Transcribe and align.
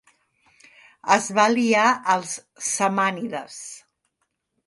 Es 1.15 1.27
va 1.39 1.43
aliar 1.49 1.83
als 2.15 2.33
samànides. 2.69 3.59